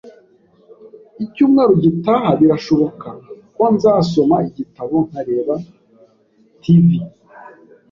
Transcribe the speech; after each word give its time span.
Icyumweru 1.25 1.73
gitaha, 1.83 2.29
birashoboka 2.39 3.07
ko 3.55 3.63
nzasoma 3.75 4.35
igitabo 4.49 4.95
nkareba 5.07 5.55
TV. 6.61 6.85